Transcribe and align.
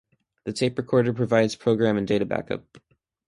The 0.45 0.51
tape 0.51 0.79
recorder 0.79 1.13
provides 1.13 1.55
program 1.55 1.95
and 1.95 2.07
data 2.07 2.25
backup. 2.25 2.79